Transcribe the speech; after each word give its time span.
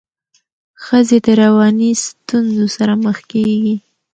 ښځي 0.83 1.17
د 1.25 1.27
رواني 1.41 1.91
ستونزو 2.05 2.65
سره 2.75 2.93
مخ 3.05 3.17
کيږي. 3.31 3.75